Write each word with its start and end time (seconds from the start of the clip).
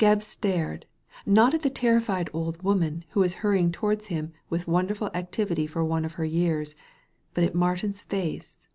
Gebb 0.00 0.20
stared, 0.20 0.84
not 1.24 1.54
at 1.54 1.62
the 1.62 1.70
terrified 1.70 2.28
old 2.32 2.60
woman, 2.60 3.04
who 3.10 3.20
was 3.20 3.34
hurrying 3.34 3.70
towards 3.70 4.08
him 4.08 4.32
with 4.50 4.66
wonderful 4.66 5.12
activity 5.14 5.64
for 5.68 5.84
one 5.84 6.04
of 6.04 6.14
her 6.14 6.24
years, 6.24 6.74
but 7.34 7.44
at 7.44 7.54
Martin's 7.54 8.00
face. 8.00 8.66